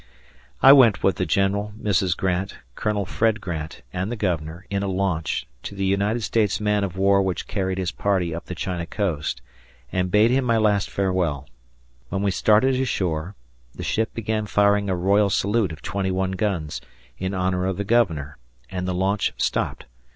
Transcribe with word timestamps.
I 0.63 0.73
went 0.73 1.03
with 1.03 1.17
the 1.17 1.27
general, 1.27 1.73
Mrs. 1.79 2.17
Grant, 2.17 2.57
Colonel 2.73 3.05
Fred 3.05 3.39
Grant, 3.39 3.83
and 3.93 4.11
the 4.11 4.15
governor, 4.15 4.65
in 4.71 4.81
a 4.81 4.87
launch, 4.87 5.45
to 5.61 5.75
the 5.75 5.85
United 5.85 6.21
States 6.21 6.59
man 6.59 6.83
of 6.83 6.97
war 6.97 7.21
which 7.21 7.45
carried 7.47 7.77
his 7.77 7.91
party 7.91 8.33
up 8.33 8.45
the 8.47 8.55
China 8.55 8.87
coast, 8.87 9.43
and 9.91 10.09
bade 10.09 10.31
him 10.31 10.43
my 10.43 10.57
last 10.57 10.89
farewell. 10.89 11.47
When 12.09 12.23
we 12.23 12.31
started 12.31 12.81
ashore, 12.81 13.35
the 13.75 13.83
ship 13.83 14.11
began 14.15 14.47
firing 14.47 14.89
a 14.89 14.95
royal 14.95 15.29
salute 15.29 15.71
of 15.71 15.83
twenty 15.83 16.09
one 16.09 16.31
guns, 16.31 16.81
in 17.19 17.35
honor 17.35 17.67
of 17.67 17.77
the 17.77 17.83
governor, 17.83 18.39
and 18.71 18.87
the 18.87 18.95
launch 18.95 19.33
stopped. 19.37 19.85